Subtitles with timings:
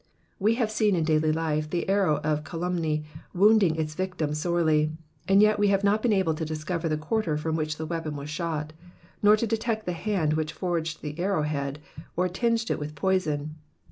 [0.39, 3.05] We have seen in daily life the arrow of calumny
[3.35, 4.93] wounding its victim sorely;
[5.27, 8.15] and yet we have not been able to discover the quarter from which the weapon
[8.15, 8.73] was shot,
[9.21, 11.77] nor to detect the hand which forged the arrowhead,
[12.15, 13.57] or tinged it with the poison.